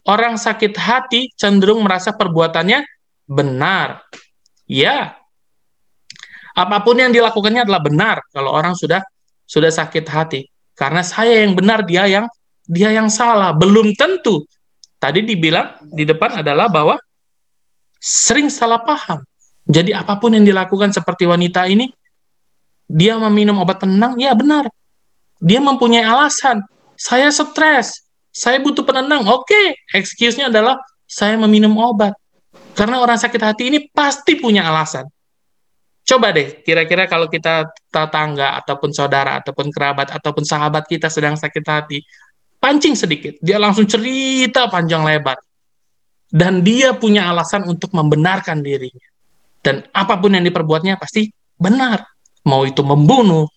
orang 0.08 0.40
sakit 0.40 0.72
hati 0.74 1.28
cenderung 1.36 1.84
merasa 1.84 2.16
perbuatannya 2.16 2.82
benar. 3.28 4.08
Ya. 4.64 5.20
Apa 6.56 6.82
pun 6.82 6.98
yang 6.98 7.12
dilakukannya 7.12 7.68
adalah 7.68 7.84
benar 7.84 8.16
kalau 8.32 8.50
orang 8.56 8.72
sudah 8.72 9.04
sudah 9.44 9.68
sakit 9.68 10.08
hati. 10.08 10.48
Karena 10.74 11.04
saya 11.04 11.44
yang 11.44 11.54
benar, 11.54 11.84
dia 11.84 12.08
yang 12.08 12.26
dia 12.64 12.90
yang 12.90 13.12
salah. 13.12 13.52
Belum 13.52 13.92
tentu. 13.94 14.48
Tadi 14.98 15.22
dibilang 15.22 15.78
di 15.94 16.02
depan 16.02 16.42
adalah 16.42 16.66
bahwa 16.66 16.98
sering 18.02 18.50
salah 18.50 18.82
paham. 18.82 19.22
Jadi 19.68 19.92
apa 19.92 20.16
pun 20.16 20.32
yang 20.32 20.42
dilakukan 20.42 20.90
seperti 20.90 21.28
wanita 21.28 21.68
ini, 21.68 21.92
dia 22.88 23.20
meminum 23.20 23.60
obat 23.60 23.84
penenang, 23.84 24.16
ya 24.16 24.32
benar. 24.32 24.66
Dia 25.38 25.60
mempunyai 25.60 26.02
alasan. 26.02 26.64
Saya 26.98 27.30
stres, 27.30 28.07
saya 28.38 28.62
butuh 28.62 28.86
penenang. 28.86 29.26
Oke, 29.26 29.50
okay. 29.50 29.66
excuse-nya 29.98 30.46
adalah 30.46 30.78
saya 31.02 31.34
meminum 31.34 31.74
obat. 31.74 32.14
Karena 32.78 33.02
orang 33.02 33.18
sakit 33.18 33.42
hati 33.42 33.74
ini 33.74 33.90
pasti 33.90 34.38
punya 34.38 34.70
alasan. 34.70 35.10
Coba 36.06 36.30
deh, 36.30 36.62
kira-kira 36.62 37.10
kalau 37.10 37.26
kita 37.26 37.68
tetangga 37.90 38.54
ataupun 38.62 38.94
saudara 38.94 39.42
ataupun 39.42 39.74
kerabat 39.74 40.14
ataupun 40.14 40.46
sahabat 40.46 40.86
kita 40.86 41.10
sedang 41.10 41.34
sakit 41.34 41.64
hati, 41.66 41.98
pancing 42.62 42.94
sedikit, 42.94 43.34
dia 43.42 43.58
langsung 43.58 43.84
cerita 43.84 44.70
panjang 44.70 45.02
lebar. 45.02 45.36
Dan 46.30 46.62
dia 46.62 46.94
punya 46.94 47.28
alasan 47.28 47.66
untuk 47.66 47.90
membenarkan 47.90 48.62
dirinya. 48.62 49.08
Dan 49.58 49.82
apa 49.90 50.14
pun 50.16 50.32
yang 50.38 50.46
diperbuatnya 50.46 50.96
pasti 50.96 51.28
benar. 51.58 52.06
Mau 52.46 52.62
itu 52.64 52.80
membunuh, 52.86 53.50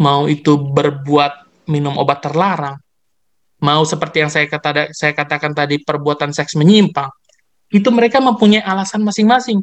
mau 0.00 0.30
itu 0.30 0.54
berbuat 0.54 1.66
minum 1.68 1.98
obat 2.00 2.24
terlarang, 2.24 2.78
mau 3.58 3.82
seperti 3.82 4.22
yang 4.22 4.30
saya 4.30 4.46
kata 4.46 4.94
saya 4.94 5.12
katakan 5.14 5.52
tadi 5.54 5.82
perbuatan 5.82 6.30
seks 6.30 6.54
menyimpang, 6.54 7.10
itu 7.68 7.88
mereka 7.92 8.22
mempunyai 8.22 8.64
alasan 8.64 9.04
masing-masing. 9.04 9.60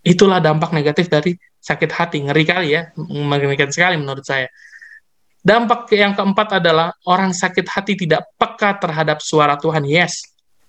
Itulah 0.00 0.40
dampak 0.40 0.72
negatif 0.72 1.12
dari 1.12 1.36
sakit 1.60 1.90
hati. 1.92 2.24
Ngeri 2.24 2.44
kali 2.48 2.68
ya, 2.72 2.88
mengerikan 2.96 3.68
sekali 3.68 4.00
menurut 4.00 4.24
saya. 4.24 4.48
Dampak 5.40 5.88
yang 5.92 6.12
keempat 6.16 6.60
adalah 6.60 6.92
orang 7.08 7.32
sakit 7.32 7.64
hati 7.68 7.96
tidak 7.96 8.28
peka 8.36 8.76
terhadap 8.80 9.20
suara 9.20 9.56
Tuhan. 9.60 9.84
Yes, 9.84 10.24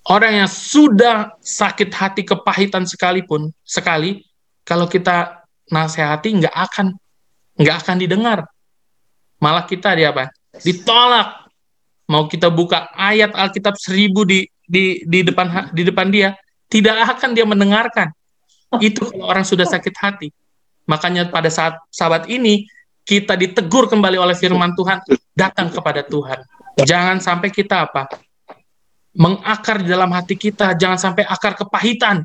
orang 0.07 0.43
yang 0.43 0.49
sudah 0.51 1.35
sakit 1.39 1.91
hati 1.91 2.21
kepahitan 2.27 2.83
sekalipun 2.87 3.51
sekali, 3.63 4.23
kalau 4.67 4.87
kita 4.87 5.43
nasihati 5.71 6.43
nggak 6.43 6.55
akan 6.55 6.95
nggak 7.59 7.75
akan 7.83 7.95
didengar. 7.99 8.39
Malah 9.39 9.65
kita 9.67 9.95
di 9.95 10.03
apa? 10.03 10.29
Ditolak 10.59 11.40
mau 12.11 12.27
kita 12.27 12.51
buka 12.51 12.91
ayat 12.91 13.31
Alkitab 13.31 13.79
seribu 13.79 14.27
di 14.27 14.43
di 14.67 14.99
di 15.07 15.23
depan 15.23 15.71
di 15.71 15.87
depan 15.87 16.11
dia, 16.11 16.35
tidak 16.67 16.99
akan 17.15 17.31
dia 17.31 17.47
mendengarkan. 17.47 18.11
Itu 18.83 19.07
kalau 19.07 19.31
orang 19.31 19.47
sudah 19.47 19.63
sakit 19.63 19.95
hati. 19.95 20.27
Makanya 20.91 21.31
pada 21.31 21.47
saat 21.47 21.79
sahabat 21.87 22.27
ini 22.27 22.67
kita 23.07 23.39
ditegur 23.39 23.87
kembali 23.87 24.19
oleh 24.19 24.35
firman 24.35 24.75
Tuhan, 24.75 24.99
datang 25.31 25.71
kepada 25.71 26.03
Tuhan. 26.03 26.43
Jangan 26.83 27.23
sampai 27.23 27.47
kita 27.47 27.87
apa? 27.87 28.11
Mengakar 29.15 29.83
di 29.83 29.91
dalam 29.91 30.11
hati 30.11 30.35
kita, 30.35 30.75
jangan 30.75 30.99
sampai 30.99 31.23
akar 31.27 31.55
kepahitan 31.55 32.23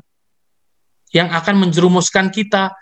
yang 1.11 1.31
akan 1.31 1.67
menjerumuskan 1.67 2.31
kita 2.31 2.75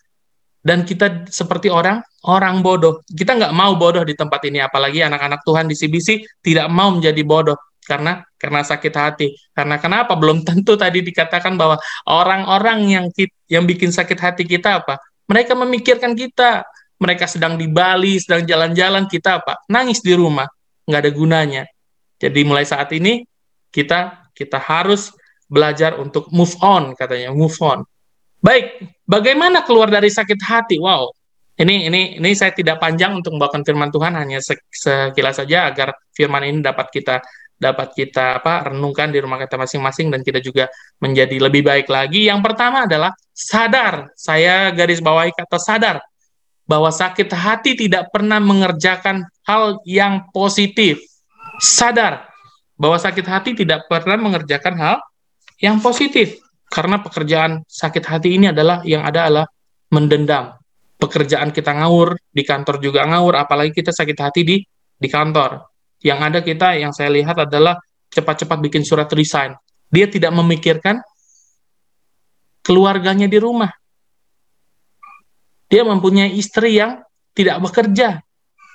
dan 0.65 0.81
kita 0.81 1.29
seperti 1.29 1.69
orang 1.69 2.01
orang 2.25 2.65
bodoh. 2.65 3.05
Kita 3.05 3.38
nggak 3.38 3.53
mau 3.53 3.77
bodoh 3.77 4.01
di 4.01 4.17
tempat 4.17 4.41
ini, 4.50 4.57
apalagi 4.57 5.05
anak-anak 5.05 5.45
Tuhan 5.45 5.69
di 5.69 5.77
CBC 5.77 6.25
tidak 6.41 6.65
mau 6.74 6.89
menjadi 6.89 7.22
bodoh 7.22 7.53
karena 7.86 8.25
karena 8.41 8.65
sakit 8.65 8.93
hati. 8.98 9.38
Karena 9.53 9.77
kenapa? 9.77 10.17
Belum 10.17 10.41
tentu 10.41 10.74
tadi 10.74 11.05
dikatakan 11.05 11.53
bahwa 11.53 11.77
orang-orang 12.10 12.79
yang 12.89 13.05
yang 13.45 13.69
bikin 13.69 13.93
sakit 13.93 14.17
hati 14.17 14.43
kita 14.50 14.81
apa? 14.81 14.98
Mereka 15.29 15.53
memikirkan 15.53 16.17
kita. 16.17 16.65
Mereka 16.95 17.27
sedang 17.27 17.60
di 17.60 17.67
Bali, 17.67 18.15
sedang 18.24 18.48
jalan-jalan, 18.48 19.03
kita 19.12 19.43
apa? 19.43 19.60
Nangis 19.67 20.00
di 20.00 20.15
rumah, 20.15 20.48
nggak 20.88 21.01
ada 21.03 21.12
gunanya. 21.12 21.63
Jadi 22.15 22.39
mulai 22.48 22.63
saat 22.63 22.88
ini 22.95 23.27
kita 23.67 24.31
kita 24.31 24.55
harus 24.55 25.12
belajar 25.51 26.00
untuk 26.00 26.31
move 26.31 26.55
on 26.63 26.95
katanya, 26.95 27.36
move 27.36 27.53
on 27.60 27.84
Baik, 28.46 28.78
bagaimana 29.10 29.66
keluar 29.66 29.90
dari 29.90 30.14
sakit 30.14 30.38
hati? 30.46 30.78
Wow, 30.78 31.10
ini 31.58 31.90
ini 31.90 32.22
ini 32.22 32.30
saya 32.38 32.54
tidak 32.54 32.78
panjang 32.78 33.18
untuk 33.18 33.34
membawakan 33.34 33.66
firman 33.66 33.90
Tuhan 33.90 34.14
hanya 34.14 34.38
sekilas 34.70 35.42
saja 35.42 35.74
agar 35.74 35.98
firman 36.14 36.46
ini 36.46 36.62
dapat 36.62 36.94
kita 36.94 37.25
dapat 37.58 37.98
kita 37.98 38.38
apa 38.38 38.70
renungkan 38.70 39.10
di 39.10 39.18
rumah 39.18 39.42
kita 39.42 39.58
masing-masing 39.58 40.14
dan 40.14 40.22
kita 40.22 40.38
juga 40.46 40.70
menjadi 41.02 41.42
lebih 41.42 41.66
baik 41.66 41.90
lagi. 41.90 42.30
Yang 42.30 42.46
pertama 42.46 42.86
adalah 42.86 43.18
sadar. 43.34 44.14
Saya 44.14 44.70
garis 44.78 45.02
bawahi 45.02 45.34
kata 45.34 45.58
sadar 45.58 45.98
bahwa 46.70 46.94
sakit 46.94 47.25
hati 47.34 47.74
tidak 47.74 48.14
pernah 48.14 48.38
mengerjakan 48.38 49.25
hal 49.50 49.82
yang 49.90 50.22
positif. 50.30 51.02
Sadar 51.58 52.30
bahwa 52.78 53.02
sakit 53.02 53.25
hati 53.25 53.58
tidak 53.58 53.90
pernah 53.90 54.22
mengerjakan 54.22 54.78
hal 54.78 54.98
yang 55.58 55.82
positif 55.82 56.45
karena 56.75 57.00
pekerjaan 57.00 57.63
sakit 57.63 58.03
hati 58.03 58.36
ini 58.36 58.51
adalah 58.51 58.84
yang 58.84 59.08
ada 59.08 59.32
adalah 59.32 59.48
mendendam, 59.96 60.60
pekerjaan 61.00 61.55
kita 61.55 61.72
ngawur, 61.72 62.20
di 62.36 62.44
kantor 62.44 62.84
juga 62.84 63.08
ngawur, 63.08 63.39
apalagi 63.39 63.72
kita 63.72 63.96
sakit 63.96 64.17
hati 64.20 64.44
di 64.44 64.60
di 65.00 65.08
kantor. 65.08 65.72
Yang 66.03 66.20
ada 66.20 66.39
kita, 66.44 66.67
yang 66.75 66.91
saya 66.91 67.15
lihat 67.15 67.48
adalah 67.48 67.79
cepat-cepat 68.12 68.60
bikin 68.60 68.84
surat 68.84 69.08
resign. 69.15 69.55
Dia 69.88 70.12
tidak 70.12 70.36
memikirkan 70.36 71.00
keluarganya 72.60 73.32
di 73.32 73.39
rumah. 73.39 73.72
Dia 75.72 75.88
mempunyai 75.88 76.36
istri 76.36 76.75
yang 76.75 77.00
tidak 77.32 77.63
bekerja. 77.63 78.20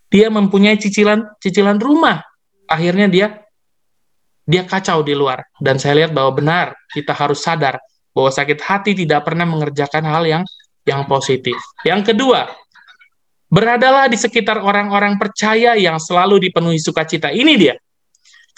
Dia 0.09 0.27
mempunyai 0.33 0.81
cicilan 0.81 1.37
cicilan 1.37 1.77
rumah. 1.77 2.25
Akhirnya 2.65 3.13
dia 3.13 3.45
dia 4.51 4.67
kacau 4.67 5.07
di 5.07 5.15
luar. 5.15 5.47
Dan 5.63 5.79
saya 5.79 6.03
lihat 6.05 6.11
bahwa 6.11 6.35
benar 6.35 6.67
kita 6.91 7.15
harus 7.15 7.39
sadar 7.39 7.79
bahwa 8.11 8.31
sakit 8.35 8.59
hati 8.59 8.93
tidak 8.99 9.23
pernah 9.23 9.47
mengerjakan 9.47 10.03
hal 10.03 10.27
yang 10.27 10.43
yang 10.83 11.07
positif. 11.07 11.55
Yang 11.87 12.13
kedua, 12.13 12.51
beradalah 13.47 14.11
di 14.11 14.19
sekitar 14.19 14.59
orang-orang 14.59 15.15
percaya 15.15 15.79
yang 15.79 16.03
selalu 16.03 16.51
dipenuhi 16.51 16.83
sukacita. 16.83 17.31
Ini 17.31 17.55
dia. 17.55 17.75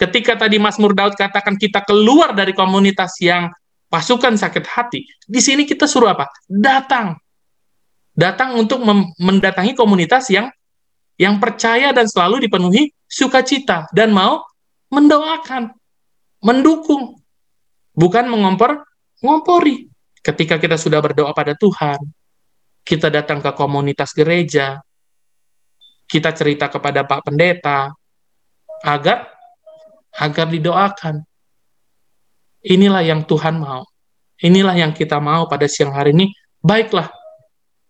Ketika 0.00 0.34
tadi 0.40 0.56
Mas 0.56 0.80
Daud 0.80 1.14
katakan 1.14 1.60
kita 1.60 1.84
keluar 1.84 2.32
dari 2.32 2.56
komunitas 2.56 3.20
yang 3.20 3.52
pasukan 3.92 4.40
sakit 4.40 4.64
hati, 4.64 5.04
di 5.28 5.40
sini 5.44 5.68
kita 5.68 5.84
suruh 5.84 6.16
apa? 6.16 6.32
Datang. 6.48 7.20
Datang 8.12 8.56
untuk 8.56 8.80
mendatangi 9.20 9.76
komunitas 9.76 10.32
yang 10.32 10.48
yang 11.20 11.36
percaya 11.36 11.92
dan 11.92 12.08
selalu 12.08 12.48
dipenuhi 12.48 12.92
sukacita 13.04 13.88
dan 13.92 14.12
mau 14.16 14.40
mendoakan, 14.92 15.72
mendukung, 16.42 17.22
bukan 17.94 18.26
mengompor, 18.28 18.82
ngompori. 19.22 19.88
Ketika 20.22 20.58
kita 20.58 20.78
sudah 20.78 21.02
berdoa 21.02 21.34
pada 21.34 21.54
Tuhan, 21.58 21.98
kita 22.86 23.10
datang 23.10 23.42
ke 23.42 23.50
komunitas 23.54 24.14
gereja, 24.14 24.78
kita 26.06 26.30
cerita 26.34 26.70
kepada 26.70 27.02
Pak 27.02 27.26
Pendeta 27.26 27.90
agar 28.82 29.30
agar 30.18 30.46
didoakan. 30.46 31.24
Inilah 32.62 33.02
yang 33.02 33.26
Tuhan 33.26 33.58
mau. 33.58 33.82
Inilah 34.42 34.78
yang 34.78 34.94
kita 34.94 35.18
mau 35.18 35.50
pada 35.50 35.66
siang 35.66 35.94
hari 35.94 36.14
ini. 36.14 36.30
Baiklah, 36.62 37.10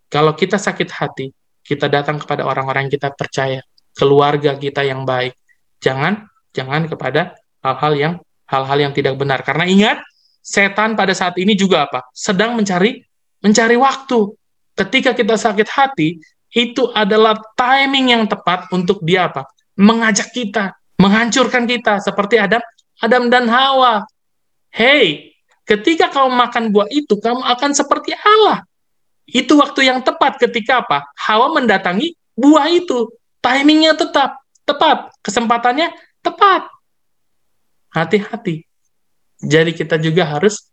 kalau 0.09 0.33
kita 0.33 0.57
sakit 0.57 0.89
hati, 0.89 1.29
kita 1.61 1.85
datang 1.85 2.17
kepada 2.17 2.45
orang-orang 2.45 2.89
yang 2.89 2.93
kita 2.97 3.13
percaya, 3.13 3.61
keluarga 3.93 4.57
kita 4.57 4.81
yang 4.81 5.05
baik. 5.05 5.37
Jangan 5.77 6.25
jangan 6.53 6.89
kepada 6.89 7.37
hal-hal 7.61 7.93
yang 7.93 8.13
hal-hal 8.53 8.77
yang 8.89 8.93
tidak 8.93 9.17
benar. 9.17 9.41
Karena 9.41 9.65
ingat, 9.65 9.97
setan 10.45 10.93
pada 10.93 11.17
saat 11.17 11.33
ini 11.41 11.57
juga 11.57 11.89
apa? 11.89 12.05
Sedang 12.13 12.53
mencari 12.53 13.01
mencari 13.41 13.75
waktu. 13.75 14.37
Ketika 14.73 15.17
kita 15.17 15.37
sakit 15.37 15.67
hati, 15.69 16.17
itu 16.53 16.89
adalah 16.93 17.37
timing 17.57 18.13
yang 18.13 18.23
tepat 18.29 18.69
untuk 18.69 19.01
dia 19.01 19.29
apa? 19.29 19.49
Mengajak 19.73 20.29
kita, 20.29 20.77
menghancurkan 21.01 21.65
kita 21.65 21.97
seperti 22.01 22.37
Adam, 22.37 22.61
Adam 23.01 23.29
dan 23.29 23.49
Hawa. 23.49 24.05
Hey, 24.73 25.33
ketika 25.65 26.09
kamu 26.09 26.33
makan 26.33 26.63
buah 26.73 26.89
itu, 26.89 27.17
kamu 27.17 27.41
akan 27.41 27.71
seperti 27.73 28.13
Allah. 28.17 28.65
Itu 29.29 29.61
waktu 29.61 29.89
yang 29.89 30.01
tepat 30.01 30.41
ketika 30.41 30.81
apa? 30.85 31.05
Hawa 31.17 31.53
mendatangi 31.53 32.17
buah 32.33 32.69
itu. 32.69 33.13
Timingnya 33.43 33.93
tetap 33.93 34.41
tepat, 34.65 35.13
kesempatannya 35.21 35.93
tepat. 36.23 36.72
Hati-hati. 37.93 38.65
Jadi 39.43 39.71
kita 39.77 40.01
juga 40.01 40.25
harus 40.25 40.71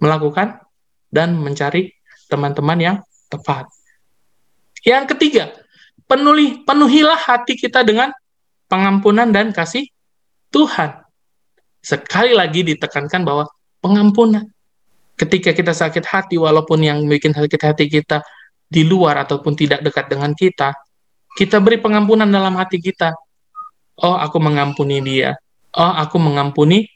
melakukan 0.00 0.60
dan 1.08 1.36
mencari 1.36 1.92
teman-teman 2.28 2.78
yang 2.78 2.96
tepat. 3.32 3.66
Yang 4.84 5.16
ketiga, 5.16 5.44
penuhi, 6.08 6.62
penuhilah 6.64 7.16
hati 7.16 7.56
kita 7.56 7.84
dengan 7.84 8.12
pengampunan 8.70 9.28
dan 9.28 9.52
kasih 9.52 9.88
Tuhan. 10.52 11.04
Sekali 11.80 12.32
lagi 12.32 12.64
ditekankan 12.64 13.24
bahwa 13.24 13.44
pengampunan. 13.80 14.44
Ketika 15.16 15.52
kita 15.52 15.76
sakit 15.76 16.04
hati, 16.08 16.40
walaupun 16.40 16.80
yang 16.80 17.04
bikin 17.04 17.36
sakit 17.36 17.60
hati 17.60 17.92
kita 17.92 18.24
di 18.64 18.88
luar 18.88 19.20
ataupun 19.20 19.52
tidak 19.52 19.84
dekat 19.84 20.08
dengan 20.08 20.32
kita, 20.32 20.72
kita 21.36 21.60
beri 21.60 21.76
pengampunan 21.76 22.24
dalam 22.24 22.56
hati 22.56 22.80
kita 22.80 23.12
oh 24.00 24.16
aku 24.16 24.40
mengampuni 24.40 25.04
dia, 25.04 25.36
oh 25.74 25.92
aku 25.98 26.16
mengampuni 26.18 26.88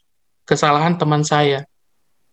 kesalahan 0.49 0.99
teman 0.99 1.23
saya. 1.23 1.65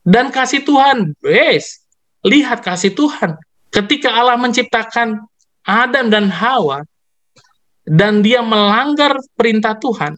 Dan 0.02 0.34
kasih 0.34 0.66
Tuhan, 0.66 1.14
wes, 1.22 1.86
lihat 2.26 2.66
kasih 2.66 2.94
Tuhan. 2.98 3.38
Ketika 3.70 4.12
Allah 4.12 4.36
menciptakan 4.36 5.22
Adam 5.64 6.10
dan 6.10 6.28
Hawa, 6.28 6.84
dan 7.86 8.22
dia 8.22 8.42
melanggar 8.46 9.18
perintah 9.34 9.78
Tuhan, 9.78 10.18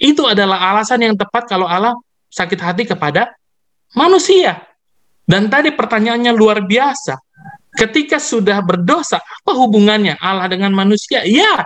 itu 0.00 0.26
adalah 0.26 0.72
alasan 0.74 1.06
yang 1.06 1.14
tepat 1.16 1.48
kalau 1.48 1.68
Allah 1.68 1.96
sakit 2.32 2.60
hati 2.60 2.84
kepada 2.88 3.32
manusia. 3.94 4.64
Dan 5.22 5.46
tadi 5.46 5.70
pertanyaannya 5.70 6.32
luar 6.34 6.64
biasa. 6.66 7.14
Ketika 7.72 8.20
sudah 8.20 8.60
berdosa, 8.60 9.16
apa 9.16 9.52
hubungannya 9.56 10.18
Allah 10.20 10.50
dengan 10.50 10.76
manusia? 10.76 11.24
Ya, 11.24 11.64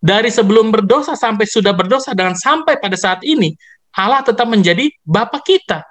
dari 0.00 0.32
sebelum 0.32 0.72
berdosa 0.72 1.12
sampai 1.12 1.44
sudah 1.44 1.76
berdosa 1.76 2.16
dan 2.16 2.32
sampai 2.32 2.80
pada 2.80 2.96
saat 2.96 3.20
ini, 3.20 3.52
Allah 3.92 4.24
tetap 4.24 4.48
menjadi 4.48 4.88
Bapa 5.04 5.44
kita. 5.44 5.84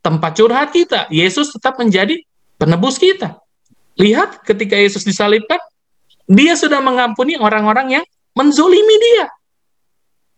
Tempat 0.00 0.32
curhat 0.38 0.70
kita. 0.70 1.10
Yesus 1.10 1.50
tetap 1.50 1.76
menjadi 1.76 2.22
penebus 2.56 2.96
kita. 2.96 3.36
Lihat 3.98 4.46
ketika 4.46 4.78
Yesus 4.78 5.02
disalibkan, 5.02 5.58
dia 6.30 6.54
sudah 6.54 6.78
mengampuni 6.78 7.34
orang-orang 7.34 8.00
yang 8.00 8.04
menzolimi 8.38 8.96
dia. 8.96 9.26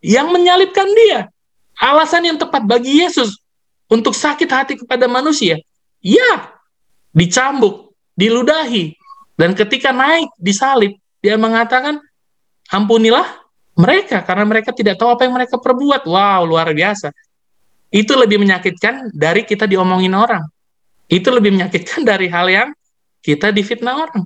Yang 0.02 0.28
menyalibkan 0.32 0.88
dia. 0.88 1.28
Alasan 1.76 2.26
yang 2.26 2.40
tepat 2.40 2.64
bagi 2.64 3.04
Yesus 3.04 3.36
untuk 3.86 4.16
sakit 4.16 4.48
hati 4.48 4.74
kepada 4.80 5.04
manusia. 5.06 5.60
Ya, 6.00 6.56
dicambuk, 7.12 7.92
diludahi. 8.16 8.96
Dan 9.36 9.52
ketika 9.52 9.92
naik 9.92 10.32
disalib, 10.40 10.96
dia 11.22 11.36
mengatakan, 11.36 12.00
ampunilah 12.72 13.44
mereka 13.76 14.24
karena 14.24 14.44
mereka 14.48 14.72
tidak 14.72 14.96
tahu 14.96 15.12
apa 15.12 15.28
yang 15.28 15.36
mereka 15.36 15.60
perbuat. 15.60 16.08
Wow, 16.08 16.48
luar 16.48 16.72
biasa. 16.72 17.12
Itu 17.92 18.16
lebih 18.16 18.40
menyakitkan 18.40 19.12
dari 19.12 19.44
kita 19.44 19.68
diomongin 19.68 20.16
orang. 20.16 20.48
Itu 21.12 21.28
lebih 21.28 21.52
menyakitkan 21.52 22.08
dari 22.08 22.32
hal 22.32 22.48
yang 22.48 22.68
kita 23.20 23.52
difitnah 23.52 24.08
orang. 24.08 24.24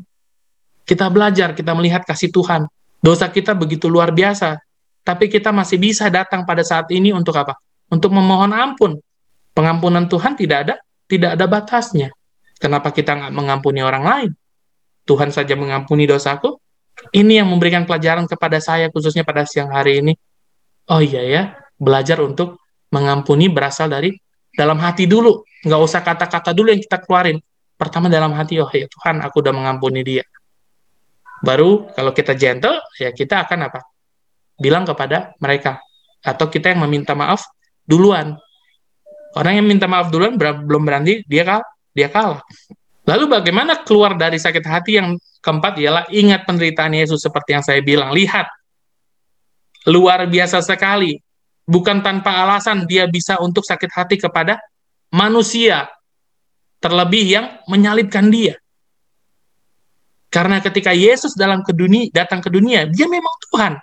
Kita 0.87 1.11
belajar, 1.11 1.51
kita 1.51 1.75
melihat 1.75 2.07
kasih 2.07 2.31
Tuhan. 2.31 2.71
Dosa 3.03 3.27
kita 3.27 3.59
begitu 3.59 3.91
luar 3.91 4.15
biasa, 4.15 4.59
tapi 5.03 5.27
kita 5.27 5.51
masih 5.51 5.79
bisa 5.83 6.07
datang 6.07 6.47
pada 6.47 6.63
saat 6.63 6.87
ini 6.95 7.11
untuk 7.11 7.35
apa? 7.35 7.59
Untuk 7.91 8.15
memohon 8.15 8.55
ampun. 8.55 8.99
Pengampunan 9.51 10.07
Tuhan 10.07 10.39
tidak 10.39 10.59
ada 10.67 10.75
tidak 11.07 11.39
ada 11.39 11.47
batasnya. 11.47 12.09
Kenapa 12.59 12.91
kita 12.91 13.15
nggak 13.15 13.33
mengampuni 13.35 13.81
orang 13.83 14.05
lain? 14.05 14.31
Tuhan 15.07 15.31
saja 15.31 15.55
mengampuni 15.55 16.07
dosaku, 16.07 16.59
ini 17.13 17.39
yang 17.39 17.49
memberikan 17.51 17.85
pelajaran 17.85 18.25
kepada 18.27 18.59
saya 18.59 18.91
khususnya 18.91 19.23
pada 19.23 19.47
siang 19.47 19.71
hari 19.71 20.03
ini. 20.03 20.13
Oh 20.87 21.03
iya 21.03 21.23
ya, 21.23 21.43
belajar 21.77 22.23
untuk 22.23 22.63
mengampuni 22.95 23.51
berasal 23.51 23.91
dari 23.91 24.15
dalam 24.55 24.79
hati 24.79 25.05
dulu. 25.05 25.43
Nggak 25.67 25.81
usah 25.83 26.01
kata-kata 26.03 26.55
dulu 26.55 26.71
yang 26.71 26.83
kita 26.83 27.03
keluarin. 27.03 27.39
Pertama 27.77 28.09
dalam 28.09 28.33
hati, 28.33 28.57
oh 28.57 28.71
ya 28.73 28.89
Tuhan, 28.89 29.21
aku 29.21 29.45
udah 29.45 29.53
mengampuni 29.53 30.01
dia. 30.01 30.25
Baru 31.45 31.93
kalau 31.93 32.17
kita 32.17 32.33
gentle, 32.33 32.81
ya 32.97 33.13
kita 33.13 33.45
akan 33.45 33.69
apa? 33.69 33.85
Bilang 34.57 34.89
kepada 34.89 35.37
mereka. 35.37 35.77
Atau 36.25 36.49
kita 36.49 36.73
yang 36.73 36.87
meminta 36.89 37.13
maaf 37.13 37.45
duluan. 37.85 38.41
Orang 39.37 39.61
yang 39.61 39.69
minta 39.69 39.85
maaf 39.85 40.09
duluan 40.09 40.41
belum 40.41 40.83
berani, 40.89 41.21
dia 41.29 41.45
kalah. 41.45 41.69
Dia 41.93 42.09
kalah. 42.09 42.41
Lalu 43.05 43.25
bagaimana 43.29 43.85
keluar 43.85 44.17
dari 44.17 44.41
sakit 44.41 44.65
hati 44.65 44.99
yang 44.99 45.15
Keempat 45.47 45.79
ialah 45.79 46.11
ingat 46.11 46.43
penderitaan 46.43 46.91
Yesus 46.91 47.23
seperti 47.23 47.55
yang 47.55 47.63
saya 47.63 47.79
bilang. 47.79 48.11
Lihat, 48.11 48.51
luar 49.87 50.27
biasa 50.27 50.59
sekali. 50.59 51.23
Bukan 51.63 52.03
tanpa 52.03 52.43
alasan 52.43 52.83
dia 52.83 53.07
bisa 53.07 53.39
untuk 53.39 53.63
sakit 53.63 53.91
hati 53.95 54.19
kepada 54.19 54.59
manusia, 55.15 55.87
terlebih 56.83 57.39
yang 57.39 57.47
menyalibkan 57.71 58.27
dia. 58.27 58.59
Karena 60.35 60.59
ketika 60.59 60.91
Yesus 60.91 61.39
dalam 61.39 61.63
ke 61.63 61.71
dunia, 61.71 62.11
datang 62.11 62.43
ke 62.43 62.51
dunia, 62.51 62.91
dia 62.91 63.07
memang 63.07 63.35
Tuhan. 63.47 63.79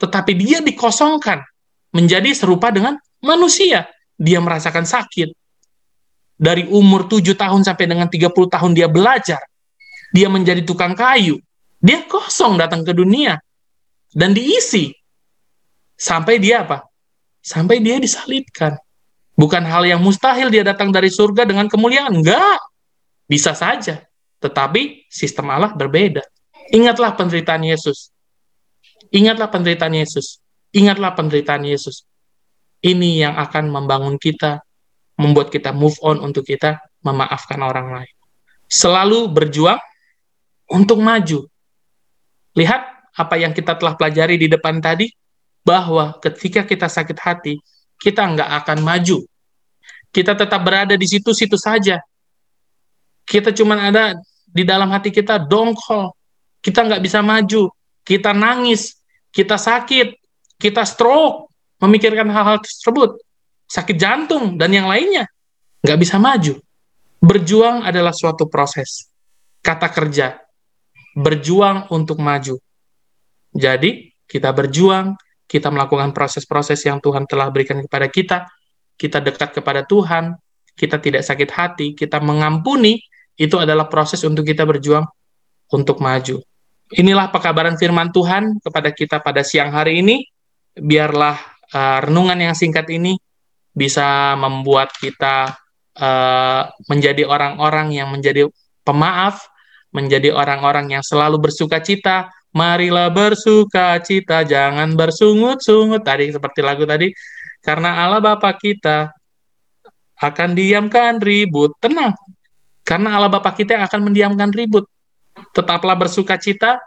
Tetapi 0.00 0.32
dia 0.40 0.64
dikosongkan 0.64 1.44
menjadi 1.92 2.32
serupa 2.32 2.72
dengan 2.72 2.96
manusia. 3.20 3.92
Dia 4.16 4.40
merasakan 4.40 4.88
sakit. 4.88 5.36
Dari 6.40 6.64
umur 6.72 7.12
7 7.12 7.36
tahun 7.36 7.60
sampai 7.60 7.92
dengan 7.92 8.08
30 8.08 8.32
tahun 8.32 8.72
dia 8.72 8.88
belajar 8.88 9.44
dia 10.10 10.28
menjadi 10.28 10.60
tukang 10.66 10.92
kayu, 10.92 11.40
dia 11.80 12.04
kosong 12.04 12.58
datang 12.60 12.82
ke 12.82 12.92
dunia 12.92 13.40
dan 14.12 14.32
diisi 14.36 14.92
sampai 15.96 16.42
dia 16.42 16.66
apa? 16.66 16.84
Sampai 17.44 17.80
dia 17.84 18.00
disalibkan. 18.00 18.76
Bukan 19.34 19.66
hal 19.66 19.82
yang 19.84 20.00
mustahil 20.00 20.48
dia 20.48 20.62
datang 20.62 20.94
dari 20.94 21.10
surga 21.10 21.44
dengan 21.44 21.66
kemuliaan, 21.66 22.22
enggak. 22.22 22.60
Bisa 23.26 23.56
saja. 23.56 24.04
tetapi 24.44 25.08
sistem 25.08 25.48
Allah 25.56 25.72
berbeda. 25.72 26.20
Ingatlah 26.68 27.16
penderitaan 27.16 27.64
Yesus. 27.64 28.12
Ingatlah 29.08 29.48
penderitaan 29.48 29.96
Yesus. 29.96 30.36
Ingatlah 30.76 31.16
penderitaan 31.16 31.64
Yesus. 31.64 32.04
Ini 32.84 33.24
yang 33.24 33.34
akan 33.40 33.72
membangun 33.72 34.20
kita, 34.20 34.60
membuat 35.16 35.48
kita 35.48 35.72
move 35.72 35.96
on 36.04 36.20
untuk 36.20 36.44
kita 36.44 36.76
memaafkan 37.00 37.56
orang 37.64 37.88
lain. 37.88 38.14
Selalu 38.68 39.32
berjuang 39.32 39.80
untuk 40.70 41.00
maju. 41.00 41.48
Lihat 42.54 42.82
apa 43.14 43.34
yang 43.38 43.52
kita 43.54 43.74
telah 43.78 43.94
pelajari 43.98 44.38
di 44.38 44.46
depan 44.50 44.78
tadi, 44.78 45.10
bahwa 45.64 46.20
ketika 46.20 46.62
kita 46.62 46.86
sakit 46.86 47.18
hati, 47.18 47.56
kita 47.96 48.20
nggak 48.20 48.50
akan 48.62 48.78
maju. 48.84 49.24
Kita 50.14 50.36
tetap 50.36 50.60
berada 50.62 50.94
di 50.94 51.08
situ-situ 51.08 51.56
saja. 51.58 51.98
Kita 53.24 53.50
cuma 53.50 53.80
ada 53.80 54.14
di 54.46 54.62
dalam 54.62 54.92
hati 54.92 55.10
kita 55.10 55.40
dongkol. 55.40 56.12
Kita 56.60 56.84
nggak 56.84 57.02
bisa 57.02 57.24
maju. 57.24 57.72
Kita 58.04 58.30
nangis. 58.36 59.00
Kita 59.32 59.58
sakit. 59.58 60.14
Kita 60.60 60.84
stroke. 60.86 61.50
Memikirkan 61.82 62.30
hal-hal 62.30 62.62
tersebut. 62.62 63.18
Sakit 63.66 63.96
jantung 63.98 64.54
dan 64.60 64.70
yang 64.70 64.86
lainnya. 64.86 65.26
Nggak 65.82 65.98
bisa 65.98 66.20
maju. 66.20 66.60
Berjuang 67.18 67.82
adalah 67.82 68.14
suatu 68.14 68.46
proses. 68.46 69.08
Kata 69.64 69.88
kerja. 69.90 70.43
Berjuang 71.14 71.88
untuk 71.94 72.18
maju. 72.18 72.58
Jadi, 73.54 74.10
kita 74.26 74.50
berjuang, 74.50 75.14
kita 75.46 75.70
melakukan 75.70 76.10
proses-proses 76.10 76.82
yang 76.82 76.98
Tuhan 76.98 77.24
telah 77.30 77.48
berikan 77.54 77.78
kepada 77.78 78.10
kita, 78.10 78.38
kita 78.98 79.22
dekat 79.22 79.54
kepada 79.54 79.86
Tuhan, 79.86 80.34
kita 80.74 80.98
tidak 80.98 81.22
sakit 81.22 81.50
hati, 81.54 81.86
kita 81.94 82.18
mengampuni, 82.18 82.98
itu 83.38 83.58
adalah 83.58 83.86
proses 83.86 84.22
untuk 84.26 84.46
kita 84.46 84.66
berjuang 84.66 85.06
untuk 85.70 86.02
maju. 86.02 86.42
Inilah 86.94 87.30
pekabaran 87.34 87.74
firman 87.74 88.14
Tuhan 88.14 88.62
kepada 88.62 88.90
kita 88.94 89.18
pada 89.18 89.42
siang 89.42 89.74
hari 89.74 90.04
ini. 90.04 90.22
Biarlah 90.74 91.38
uh, 91.74 91.98
renungan 92.06 92.38
yang 92.38 92.54
singkat 92.54 92.86
ini 92.90 93.18
bisa 93.74 94.34
membuat 94.38 94.94
kita 94.94 95.54
uh, 95.98 96.62
menjadi 96.86 97.26
orang-orang 97.26 97.94
yang 97.94 98.10
menjadi 98.10 98.46
pemaaf, 98.86 99.42
menjadi 99.94 100.34
orang-orang 100.34 100.98
yang 100.98 101.04
selalu 101.06 101.38
bersuka 101.38 101.78
cita. 101.78 102.28
Marilah 102.54 103.10
bersuka 103.10 103.98
cita, 104.02 104.42
jangan 104.46 104.94
bersungut-sungut. 104.94 106.02
Tadi 106.02 106.30
seperti 106.30 106.60
lagu 106.62 106.86
tadi, 106.86 107.10
karena 107.62 108.06
Allah 108.06 108.22
Bapa 108.22 108.54
kita 108.54 109.10
akan 110.18 110.54
diamkan 110.54 111.18
ribut. 111.18 111.74
Tenang, 111.82 112.14
karena 112.86 113.18
Allah 113.18 113.30
Bapa 113.30 113.50
kita 113.54 113.82
akan 113.82 114.10
mendiamkan 114.10 114.54
ribut. 114.54 114.86
Tetaplah 115.50 115.98
bersuka 115.98 116.38
cita, 116.38 116.78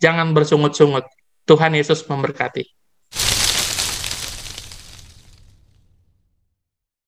jangan 0.00 0.36
bersungut-sungut. 0.36 1.08
Tuhan 1.48 1.72
Yesus 1.72 2.04
memberkati. 2.04 2.79